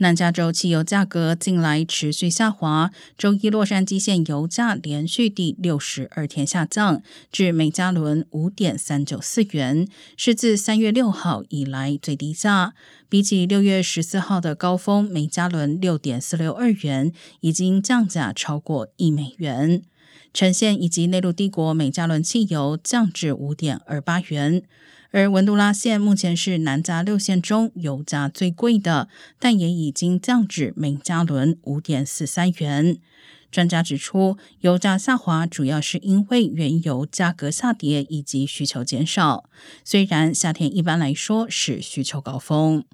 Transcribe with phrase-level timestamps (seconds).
[0.00, 9.86] 南加州汽油价格近来持续下滑，周一洛杉矶县油价连续第六十二天下降，至每加仑五点三九四元，
[10.16, 12.72] 是自三月六号以来最低价。
[13.10, 19.82] 比起六月十四号的高峰每加仑六点四六二元，已经降价超过一美元。
[20.32, 24.62] 呈现以及内陆帝国每加仑汽油降至五点二八元。
[25.12, 29.08] 而文都拉县目前是南加六县中油价最贵的，
[29.40, 32.98] 但也已经降至每加仑五点四三元。
[33.50, 39.50] 专家指出，油价下滑主要是因为原油价格下跌以及需求减少。
[39.84, 42.84] 虽然夏天一般来说是需求高峰。